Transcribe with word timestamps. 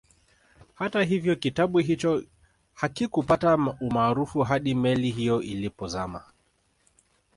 Hata 0.75 1.03
hivyo 1.03 1.35
kitabu 1.35 1.77
hicho 1.77 2.23
hakikupata 2.73 3.57
umaarufu 3.81 4.41
hadi 4.43 4.75
meli 4.75 5.11
hiyo 5.11 5.41
ilipozama 5.41 6.23